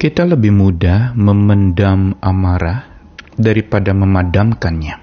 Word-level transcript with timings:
Kita 0.00 0.24
lebih 0.24 0.48
mudah 0.48 1.12
memendam 1.12 2.16
amarah 2.24 2.88
daripada 3.36 3.92
memadamkannya. 3.92 4.96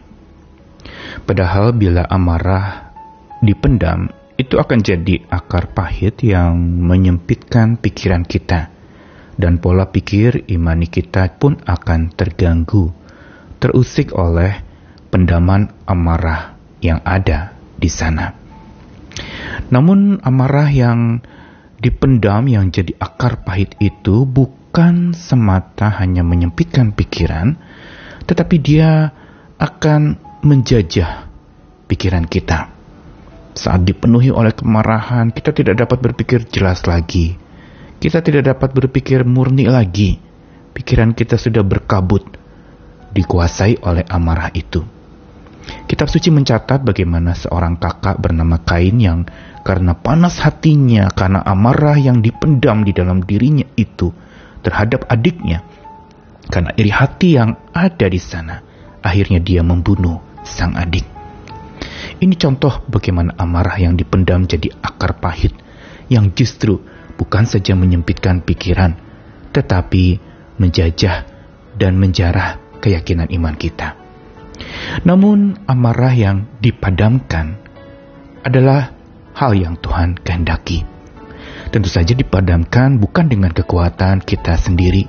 Padahal 1.21 1.77
bila 1.77 2.02
amarah 2.09 2.97
dipendam, 3.46 4.10
itu 4.41 4.57
akan 4.57 4.81
jadi 4.81 5.21
akar 5.29 5.70
pahit 5.78 6.25
yang 6.25 6.57
menyempitkan 6.81 7.78
pikiran 7.78 8.25
kita. 8.25 8.73
Dan 9.38 9.61
pola 9.61 9.86
pikir 9.86 10.50
imani 10.50 10.89
kita 10.89 11.29
pun 11.38 11.61
akan 11.61 12.09
terganggu, 12.18 12.89
terusik 13.61 14.18
oleh 14.18 14.66
pendaman 15.14 15.77
amarah 15.86 16.57
yang 16.82 17.05
ada 17.05 17.54
di 17.77 17.86
sana. 17.86 18.34
Namun 19.70 20.25
amarah 20.25 20.73
yang 20.73 21.21
dipendam 21.77 22.50
yang 22.50 22.73
jadi 22.73 22.98
akar 22.98 23.45
pahit 23.45 23.77
itu 23.77 24.25
bukan 24.25 24.57
semata 25.18 25.89
hanya 25.97 26.21
menyempitkan 26.21 26.93
pikiran, 26.93 27.57
tetapi 28.29 28.61
dia 28.61 29.10
akan 29.57 30.21
menjajah 30.46 31.25
pikiran 31.89 32.30
kita. 32.30 32.70
Saat 33.58 33.89
dipenuhi 33.89 34.30
oleh 34.30 34.53
kemarahan, 34.53 35.34
kita 35.34 35.50
tidak 35.50 35.81
dapat 35.81 35.98
berpikir 35.98 36.45
jelas 36.45 36.86
lagi. 36.86 37.34
Kita 37.98 38.22
tidak 38.22 38.53
dapat 38.53 38.70
berpikir 38.78 39.25
murni 39.25 39.66
lagi. 39.66 40.22
Pikiran 40.78 41.17
kita 41.17 41.42
sudah 41.42 41.66
berkabut, 41.66 42.38
dikuasai 43.17 43.81
oleh 43.81 44.06
amarah 44.06 44.53
itu. 44.53 44.86
Kitab 45.89 46.06
suci 46.06 46.30
mencatat 46.30 46.86
bagaimana 46.86 47.34
seorang 47.34 47.81
kakak 47.81 48.22
bernama 48.22 48.62
Kain 48.62 49.02
yang 49.02 49.25
karena 49.66 49.98
panas 49.98 50.38
hatinya, 50.38 51.09
karena 51.09 51.42
amarah 51.42 51.98
yang 51.98 52.22
dipendam 52.22 52.86
di 52.86 52.94
dalam 52.94 53.25
dirinya 53.25 53.66
itu 53.73 54.27
terhadap 54.67 55.08
adiknya, 55.08 55.64
karena 56.52 56.76
iri 56.76 56.92
hati 56.92 57.40
yang 57.40 57.56
ada 57.72 58.12
di 58.12 58.20
sana, 58.20 58.60
akhirnya 59.00 59.40
dia 59.40 59.64
membunuh 59.64 60.20
sang 60.44 60.76
adik. 60.76 61.08
Ini 62.20 62.36
contoh 62.36 62.84
bagaimana 62.92 63.32
amarah 63.40 63.80
yang 63.80 63.96
dipendam 63.96 64.44
jadi 64.44 64.76
akar 64.84 65.24
pahit 65.24 65.56
yang 66.12 66.36
justru 66.36 66.84
bukan 67.16 67.48
saja 67.48 67.80
menyempitkan 67.80 68.44
pikiran, 68.44 69.00
tetapi 69.56 70.20
menjajah 70.59 71.24
dan 71.80 71.96
menjarah 71.96 72.59
keyakinan 72.84 73.31
iman 73.31 73.56
kita. 73.56 73.96
Namun, 75.06 75.64
amarah 75.70 76.14
yang 76.18 76.38
dipadamkan 76.59 77.62
adalah 78.42 78.90
hal 79.38 79.54
yang 79.54 79.78
Tuhan 79.78 80.18
kehendaki. 80.18 80.97
Tentu 81.68 81.92
saja 81.92 82.16
dipadamkan 82.16 82.96
bukan 82.96 83.28
dengan 83.28 83.52
kekuatan 83.52 84.23
kita 84.23 84.56
sendiri, 84.56 85.04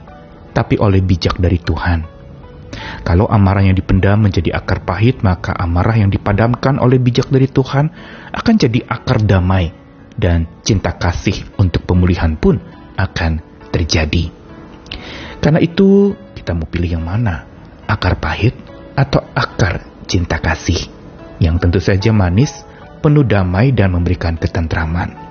tapi 0.51 0.75
oleh 0.77 0.99
bijak 0.99 1.39
dari 1.39 1.63
Tuhan. 1.63 2.19
Kalau 3.07 3.25
amarah 3.31 3.65
yang 3.65 3.77
dipendam 3.79 4.21
menjadi 4.21 4.53
akar 4.59 4.85
pahit, 4.85 5.25
maka 5.25 5.55
amarah 5.57 5.97
yang 5.97 6.11
dipadamkan 6.13 6.77
oleh 6.83 7.01
bijak 7.01 7.31
dari 7.33 7.49
Tuhan 7.49 7.89
akan 8.35 8.55
jadi 8.59 8.85
akar 8.85 9.25
damai 9.25 9.73
dan 10.19 10.51
cinta 10.67 10.93
kasih 10.99 11.47
untuk 11.57 11.87
pemulihan 11.87 12.35
pun 12.37 12.59
akan 12.99 13.41
terjadi. 13.71 14.35
Karena 15.39 15.63
itu, 15.63 16.13
kita 16.35 16.53
mau 16.59 16.67
pilih 16.67 16.99
yang 16.99 17.07
mana? 17.07 17.47
Akar 17.87 18.19
pahit 18.19 18.59
atau 18.99 19.23
akar 19.33 19.87
cinta 20.11 20.43
kasih? 20.43 20.91
Yang 21.39 21.57
tentu 21.63 21.79
saja 21.79 22.11
manis, 22.11 22.67
penuh 22.99 23.23
damai 23.23 23.71
dan 23.71 23.95
memberikan 23.95 24.35
ketentraman. 24.35 25.28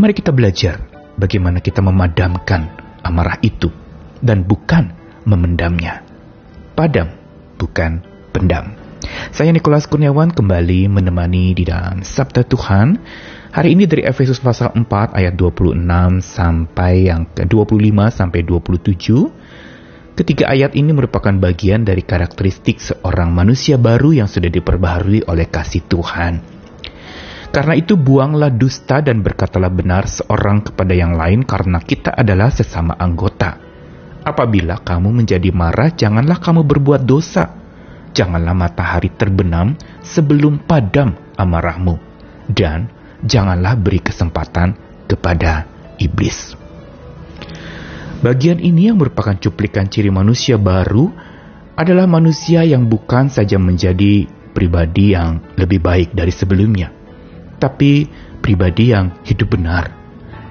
Mari 0.00 0.12
kita 0.16 0.30
belajar 0.32 0.84
bagaimana 1.20 1.60
kita 1.60 1.84
memadamkan 1.84 2.72
amarah 3.04 3.38
itu 3.44 3.68
dan 4.24 4.44
bukan 4.44 4.92
memendamnya. 5.28 6.04
Padam, 6.74 7.12
bukan 7.60 8.02
pendam. 8.34 8.74
Saya 9.30 9.52
Nikolas 9.52 9.84
Kurniawan 9.86 10.32
kembali 10.32 10.88
menemani 10.88 11.52
di 11.52 11.68
dalam 11.68 12.00
Sabda 12.00 12.42
Tuhan 12.48 12.96
Hari 13.54 13.78
ini 13.78 13.86
dari 13.86 14.02
Efesus 14.02 14.42
pasal 14.42 14.74
4 14.74 15.14
ayat 15.14 15.38
26 15.38 15.78
sampai 16.18 17.06
yang 17.06 17.22
ke-25 17.38 17.94
sampai 18.10 18.42
27. 18.42 20.18
Ketiga 20.18 20.50
ayat 20.50 20.74
ini 20.74 20.90
merupakan 20.90 21.30
bagian 21.30 21.86
dari 21.86 22.02
karakteristik 22.02 22.82
seorang 22.82 23.30
manusia 23.30 23.78
baru 23.78 24.10
yang 24.10 24.26
sudah 24.26 24.50
diperbaharui 24.50 25.30
oleh 25.30 25.46
kasih 25.46 25.86
Tuhan. 25.86 26.53
Karena 27.54 27.78
itu 27.78 27.94
buanglah 27.94 28.50
dusta 28.50 28.98
dan 28.98 29.22
berkatalah 29.22 29.70
benar 29.70 30.10
seorang 30.10 30.66
kepada 30.66 30.90
yang 30.90 31.14
lain 31.14 31.46
karena 31.46 31.78
kita 31.78 32.10
adalah 32.10 32.50
sesama 32.50 32.98
anggota. 32.98 33.62
Apabila 34.26 34.82
kamu 34.82 35.22
menjadi 35.22 35.54
marah, 35.54 35.94
janganlah 35.94 36.42
kamu 36.42 36.66
berbuat 36.66 37.06
dosa. 37.06 37.54
Janganlah 38.10 38.58
matahari 38.58 39.14
terbenam 39.14 39.78
sebelum 40.02 40.66
padam 40.66 41.14
amarahmu. 41.38 41.94
Dan 42.50 42.90
janganlah 43.22 43.78
beri 43.78 44.02
kesempatan 44.02 44.74
kepada 45.06 45.70
iblis. 46.02 46.58
Bagian 48.18 48.58
ini 48.58 48.90
yang 48.90 48.98
merupakan 48.98 49.36
cuplikan 49.36 49.86
ciri 49.86 50.10
manusia 50.10 50.58
baru 50.58 51.12
adalah 51.78 52.10
manusia 52.10 52.66
yang 52.66 52.90
bukan 52.90 53.30
saja 53.30 53.60
menjadi 53.60 54.26
pribadi 54.54 55.12
yang 55.12 55.42
lebih 55.60 55.82
baik 55.82 56.14
dari 56.14 56.32
sebelumnya, 56.32 56.88
tapi 57.64 58.04
pribadi 58.44 58.92
yang 58.92 59.24
hidup 59.24 59.56
benar, 59.56 59.88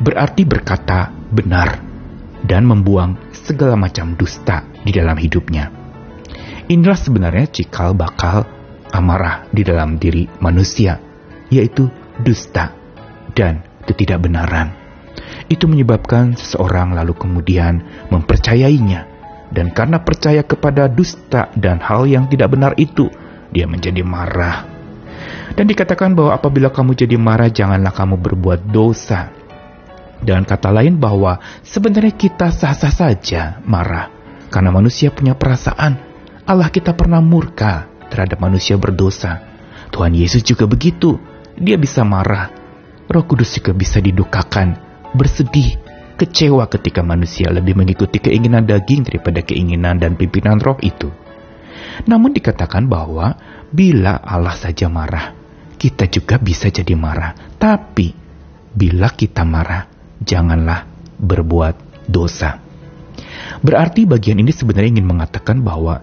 berarti 0.02 0.50
berkata 0.50 1.14
benar 1.30 1.78
dan 2.42 2.66
membuang 2.66 3.30
segala 3.30 3.78
macam 3.78 4.18
dusta 4.18 4.66
di 4.82 4.90
dalam 4.90 5.14
hidupnya. 5.22 5.70
Inilah 6.74 6.98
sebenarnya 6.98 7.54
cikal 7.54 7.94
bakal 7.94 8.50
amarah 8.90 9.46
di 9.54 9.62
dalam 9.62 10.02
diri 10.02 10.26
manusia, 10.42 10.98
yaitu 11.54 11.86
dusta, 12.18 12.74
dan 13.38 13.62
ketidakbenaran. 13.86 14.74
Itu 15.54 15.70
menyebabkan 15.70 16.34
seseorang 16.34 16.98
lalu 16.98 17.14
kemudian 17.14 17.84
mempercayainya, 18.10 19.06
dan 19.54 19.70
karena 19.70 20.02
percaya 20.02 20.42
kepada 20.42 20.90
dusta 20.90 21.54
dan 21.54 21.78
hal 21.78 22.10
yang 22.10 22.26
tidak 22.26 22.50
benar 22.58 22.74
itu, 22.82 23.06
dia 23.54 23.70
menjadi 23.70 24.02
marah. 24.02 24.73
Dan 25.52 25.68
dikatakan 25.68 26.16
bahwa 26.16 26.32
apabila 26.40 26.72
kamu 26.72 26.96
jadi 26.96 27.20
marah, 27.20 27.52
janganlah 27.52 27.92
kamu 27.92 28.16
berbuat 28.16 28.72
dosa. 28.72 29.30
Dan 30.24 30.48
kata 30.48 30.72
lain 30.72 30.96
bahwa 30.96 31.44
sebenarnya 31.68 32.16
kita 32.16 32.48
sah-sah 32.48 32.94
saja 32.96 33.60
marah, 33.68 34.08
karena 34.48 34.72
manusia 34.72 35.12
punya 35.12 35.36
perasaan. 35.36 36.00
Allah 36.48 36.72
kita 36.72 36.96
pernah 36.96 37.20
murka 37.20 37.92
terhadap 38.08 38.40
manusia 38.40 38.80
berdosa. 38.80 39.44
Tuhan 39.92 40.16
Yesus 40.16 40.42
juga 40.48 40.64
begitu 40.64 41.20
dia 41.60 41.76
bisa 41.76 42.08
marah. 42.08 42.50
Roh 43.12 43.28
Kudus 43.28 43.52
juga 43.60 43.76
bisa 43.76 44.00
didukakan, 44.00 44.80
bersedih, 45.12 45.76
kecewa 46.16 46.66
ketika 46.72 47.04
manusia 47.04 47.52
lebih 47.52 47.76
mengikuti 47.76 48.18
keinginan 48.24 48.64
daging 48.64 49.04
daripada 49.06 49.44
keinginan 49.44 50.00
dan 50.00 50.16
pimpinan 50.16 50.58
roh 50.64 50.80
itu. 50.80 51.12
Namun 52.06 52.36
dikatakan 52.36 52.90
bahwa 52.90 53.38
bila 53.74 54.20
Allah 54.22 54.54
saja 54.54 54.90
marah, 54.92 55.34
kita 55.80 56.08
juga 56.08 56.38
bisa 56.38 56.70
jadi 56.70 56.94
marah. 56.94 57.36
Tapi 57.58 58.14
bila 58.74 59.10
kita 59.14 59.44
marah, 59.44 59.90
janganlah 60.22 60.86
berbuat 61.18 62.08
dosa. 62.08 62.60
Berarti 63.64 64.04
bagian 64.04 64.42
ini 64.42 64.52
sebenarnya 64.52 65.00
ingin 65.00 65.08
mengatakan 65.08 65.64
bahwa 65.64 66.02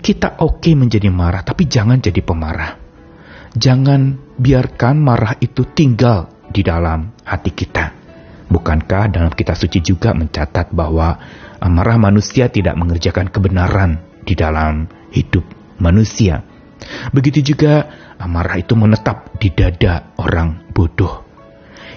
kita 0.00 0.40
oke 0.40 0.64
okay 0.64 0.74
menjadi 0.74 1.12
marah, 1.12 1.44
tapi 1.44 1.68
jangan 1.68 2.00
jadi 2.00 2.20
pemarah. 2.24 2.80
Jangan 3.50 4.34
biarkan 4.38 4.96
marah 4.98 5.34
itu 5.42 5.66
tinggal 5.70 6.30
di 6.50 6.62
dalam 6.62 7.14
hati 7.26 7.50
kita. 7.50 7.98
Bukankah 8.50 9.14
dalam 9.14 9.30
kitab 9.30 9.54
suci 9.54 9.78
juga 9.78 10.10
mencatat 10.10 10.74
bahwa 10.74 11.14
amarah 11.62 11.98
manusia 11.98 12.50
tidak 12.50 12.74
mengerjakan 12.74 13.30
kebenaran 13.30 14.09
di 14.24 14.34
dalam 14.38 14.86
hidup 15.12 15.44
manusia? 15.82 16.42
Begitu 17.12 17.54
juga 17.54 17.86
amarah 18.16 18.56
itu 18.60 18.72
menetap 18.76 19.36
di 19.36 19.52
dada 19.52 20.16
orang 20.16 20.72
bodoh 20.72 21.30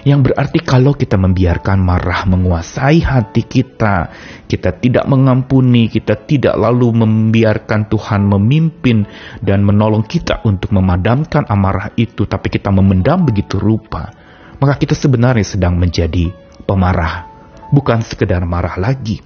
yang 0.04 0.20
berarti 0.20 0.60
kalau 0.60 0.92
kita 0.92 1.16
membiarkan 1.16 1.80
marah 1.80 2.28
menguasai 2.28 3.00
hati 3.00 3.48
kita, 3.48 4.12
kita 4.44 4.76
tidak 4.76 5.08
mengampuni, 5.08 5.88
kita 5.88 6.28
tidak 6.28 6.60
lalu 6.60 6.92
membiarkan 6.92 7.88
Tuhan 7.88 8.28
memimpin 8.28 9.08
dan 9.40 9.64
menolong 9.64 10.04
kita 10.04 10.44
untuk 10.44 10.76
memadamkan 10.76 11.48
amarah 11.48 11.88
itu, 11.96 12.28
tapi 12.28 12.52
kita 12.52 12.68
memendam 12.68 13.24
begitu 13.24 13.56
rupa, 13.56 14.12
maka 14.60 14.76
kita 14.76 14.92
sebenarnya 14.92 15.56
sedang 15.56 15.80
menjadi 15.80 16.28
pemarah, 16.68 17.24
bukan 17.72 18.04
sekedar 18.04 18.44
marah 18.44 18.76
lagi. 18.76 19.24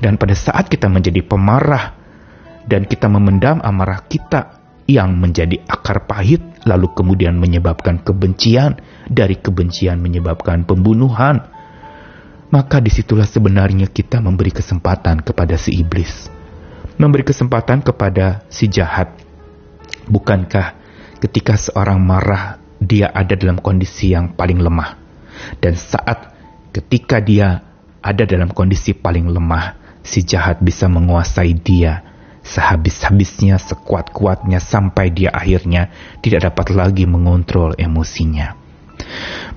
Dan 0.00 0.16
pada 0.16 0.32
saat 0.32 0.72
kita 0.72 0.88
menjadi 0.88 1.20
pemarah 1.20 1.92
dan 2.66 2.84
kita 2.84 3.06
memendam 3.06 3.62
amarah 3.62 4.02
kita 4.06 4.58
yang 4.86 5.18
menjadi 5.18 5.62
akar 5.66 6.06
pahit 6.06 6.42
lalu 6.66 6.90
kemudian 6.94 7.38
menyebabkan 7.38 8.02
kebencian, 8.02 8.82
dari 9.06 9.38
kebencian 9.38 10.02
menyebabkan 10.02 10.66
pembunuhan, 10.66 11.46
maka 12.50 12.82
di 12.82 12.90
situlah 12.90 13.26
sebenarnya 13.26 13.90
kita 13.90 14.18
memberi 14.18 14.50
kesempatan 14.50 15.22
kepada 15.22 15.54
si 15.58 15.78
iblis. 15.78 16.30
Memberi 16.98 17.22
kesempatan 17.22 17.86
kepada 17.86 18.46
si 18.50 18.66
jahat. 18.66 19.14
Bukankah 20.06 20.74
ketika 21.22 21.58
seorang 21.58 22.02
marah, 22.02 22.58
dia 22.78 23.10
ada 23.10 23.34
dalam 23.34 23.58
kondisi 23.62 24.14
yang 24.14 24.34
paling 24.34 24.58
lemah. 24.58 24.98
Dan 25.58 25.74
saat 25.74 26.34
ketika 26.70 27.18
dia 27.22 27.62
ada 28.02 28.22
dalam 28.26 28.50
kondisi 28.54 28.94
paling 28.94 29.26
lemah, 29.26 29.98
si 30.06 30.22
jahat 30.22 30.62
bisa 30.62 30.86
menguasai 30.86 31.52
dia 31.58 32.05
sehabis-habisnya, 32.46 33.58
sekuat-kuatnya, 33.58 34.62
sampai 34.62 35.10
dia 35.10 35.34
akhirnya 35.34 35.90
tidak 36.22 36.52
dapat 36.52 36.72
lagi 36.72 37.04
mengontrol 37.04 37.74
emosinya. 37.74 38.54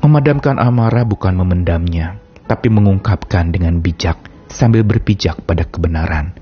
Memadamkan 0.01 0.57
amarah 0.57 1.05
bukan 1.05 1.37
memendamnya, 1.37 2.17
tapi 2.49 2.73
mengungkapkan 2.73 3.53
dengan 3.53 3.77
bijak 3.79 4.17
sambil 4.49 4.81
berpijak 4.81 5.45
pada 5.45 5.63
kebenaran. 5.69 6.33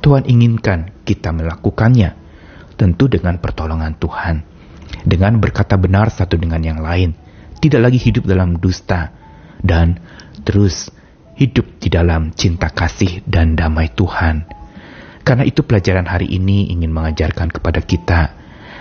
Tuhan 0.00 0.24
inginkan 0.24 1.04
kita 1.04 1.30
melakukannya, 1.36 2.16
tentu 2.80 3.06
dengan 3.12 3.36
pertolongan 3.36 3.92
Tuhan. 4.00 4.36
Dengan 5.04 5.36
berkata 5.38 5.76
benar 5.76 6.08
satu 6.08 6.40
dengan 6.40 6.64
yang 6.64 6.80
lain, 6.80 7.12
tidak 7.60 7.92
lagi 7.92 8.00
hidup 8.00 8.24
dalam 8.24 8.56
dusta, 8.56 9.12
dan 9.60 10.00
terus 10.42 10.88
hidup 11.36 11.80
di 11.80 11.92
dalam 11.92 12.32
cinta 12.32 12.72
kasih 12.72 13.20
dan 13.28 13.54
damai 13.56 13.92
Tuhan. 13.92 14.59
Karena 15.30 15.46
itu 15.46 15.62
pelajaran 15.62 16.10
hari 16.10 16.26
ini 16.26 16.74
ingin 16.74 16.90
mengajarkan 16.90 17.54
kepada 17.54 17.78
kita, 17.86 18.34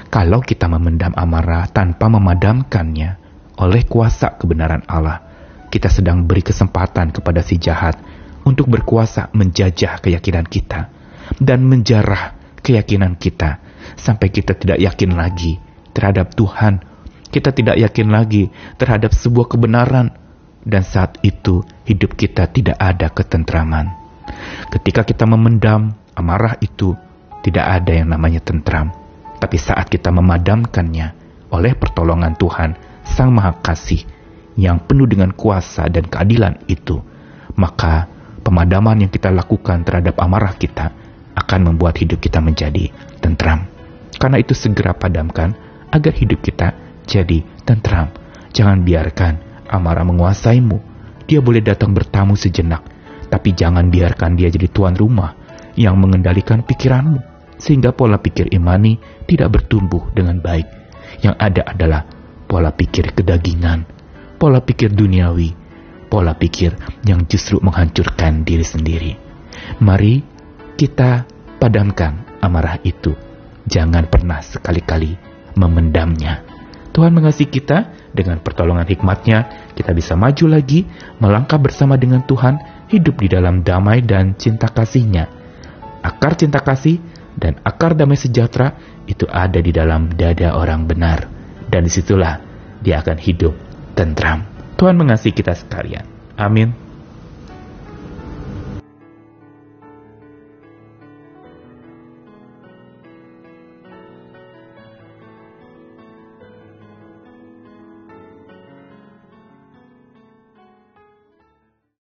kalau 0.10 0.42
kita 0.42 0.66
memendam 0.66 1.13
amarah 1.13 1.69
tanpa 1.69 2.10
memadamkannya 2.10 3.22
oleh 3.62 3.86
kuasa 3.86 4.34
kebenaran 4.34 4.81
Allah, 4.90 5.22
kita 5.69 5.94
sedang 5.94 6.25
beri 6.25 6.42
kesempatan 6.42 7.13
kepada 7.13 7.46
si 7.46 7.62
jahat 7.62 8.01
untuk 8.50 8.66
berkuasa 8.66 9.30
menjajah 9.30 10.01
keyakinan 10.01 10.50
kita 10.50 10.90
dan 11.38 11.69
menjarah 11.69 12.34
keyakinan 12.66 13.13
kita 13.22 13.62
sampai 13.94 14.34
kita 14.34 14.57
tidak 14.57 14.81
yakin 14.81 15.13
lagi 15.13 15.62
terhadap 15.94 16.34
Tuhan. 16.34 16.81
Kita 17.30 17.54
tidak 17.54 17.78
yakin 17.78 18.10
lagi 18.10 18.50
terhadap 18.81 19.13
sebuah 19.13 19.54
kebenaran 19.54 20.18
dan 20.66 20.81
saat 20.81 21.22
itu 21.22 21.62
hidup 21.86 22.18
kita 22.18 22.50
tidak 22.50 22.74
ada 22.81 23.13
ketentraman. 23.13 23.94
Ketika 24.74 25.06
kita 25.06 25.30
memendam 25.30 26.09
amarah 26.19 26.60
itu, 26.60 26.92
tidak 27.39 27.66
ada 27.80 27.95
yang 27.95 28.12
namanya 28.12 28.44
tentram. 28.44 28.92
Tapi 29.39 29.56
saat 29.56 29.88
kita 29.88 30.12
memadamkannya 30.12 31.16
oleh 31.56 31.74
pertolongan 31.80 32.36
Tuhan, 32.36 32.75
Sang 33.07 33.31
Maha 33.31 33.56
Kasih, 33.63 34.04
yang 34.60 34.83
penuh 34.83 35.07
dengan 35.07 35.31
kuasa 35.31 35.88
dan 35.88 36.04
keadilan 36.12 36.60
itu, 36.68 37.00
maka 37.56 38.12
pemadaman 38.44 39.07
yang 39.07 39.12
kita 39.12 39.31
lakukan 39.31 39.88
terhadap 39.88 40.19
amarah 40.19 40.51
kita 40.60 40.92
akan 41.39 41.71
membuat 41.71 41.95
hidup 42.04 42.19
kita 42.19 42.44
menjadi 42.44 42.92
tentram. 43.24 43.63
Karena 44.19 44.44
itu 44.44 44.51
segera 44.51 44.92
padamkan 44.92 45.56
agar 45.95 46.12
hidup 46.12 46.44
kita 46.44 46.75
jadi 47.07 47.39
tentram. 47.63 48.12
Jangan 48.51 48.83
biarkan 48.83 49.65
amarah 49.72 50.04
menguasaimu. 50.04 50.77
Dia 51.24 51.39
boleh 51.39 51.63
datang 51.63 51.95
bertamu 51.95 52.36
sejenak, 52.36 52.83
tapi 53.31 53.56
jangan 53.56 53.88
biarkan 53.88 54.36
dia 54.36 54.51
jadi 54.51 54.68
tuan 54.68 54.98
rumah 54.98 55.38
yang 55.80 55.96
mengendalikan 55.96 56.68
pikiranmu, 56.68 57.24
sehingga 57.56 57.96
pola 57.96 58.20
pikir 58.20 58.52
imani 58.52 59.00
tidak 59.24 59.56
bertumbuh 59.56 60.12
dengan 60.12 60.44
baik. 60.44 60.68
Yang 61.24 61.36
ada 61.40 61.62
adalah 61.72 62.02
pola 62.52 62.76
pikir 62.76 63.16
kedagingan, 63.16 63.88
pola 64.36 64.60
pikir 64.60 64.92
duniawi, 64.92 65.56
pola 66.12 66.36
pikir 66.36 66.76
yang 67.08 67.24
justru 67.31 67.64
menghancurkan 67.64 68.44
diri 68.44 68.68
sendiri. 68.68 69.14
Mari 69.80 70.20
kita 70.76 71.24
padamkan 71.56 72.44
amarah 72.44 72.75
itu. 72.84 73.16
Jangan 73.70 74.12
pernah 74.12 74.44
sekali-kali 74.44 75.16
memendamnya. 75.56 76.44
Tuhan 76.90 77.14
mengasihi 77.14 77.48
kita 77.48 77.94
dengan 78.10 78.42
pertolongan 78.42 78.90
hikmatnya, 78.90 79.72
kita 79.78 79.94
bisa 79.94 80.18
maju 80.18 80.58
lagi, 80.58 80.90
melangkah 81.22 81.62
bersama 81.62 81.96
dengan 81.96 82.25
Tuhan, 82.25 82.58
hidup 82.90 83.22
di 83.22 83.30
dalam 83.30 83.62
damai 83.62 84.02
dan 84.02 84.34
cinta 84.34 84.66
kasihnya. 84.66 85.38
Akar 86.00 86.40
cinta 86.40 86.63
kasih 86.63 87.00
dan 87.36 87.60
akar 87.63 87.96
damai 87.96 88.19
sejahtera 88.19 88.75
itu 89.07 89.28
ada 89.28 89.60
di 89.60 89.72
dalam 89.72 90.12
dada 90.16 90.56
orang 90.56 90.88
benar. 90.88 91.28
Dan 91.69 91.86
di 91.86 91.92
situlah 91.92 92.40
dia 92.81 93.04
akan 93.04 93.18
hidup 93.19 93.54
tentram. 93.94 94.48
Tuhan 94.80 94.96
mengasihi 94.96 95.36
kita 95.36 95.54
sekalian. 95.54 96.07
Amin. 96.40 96.88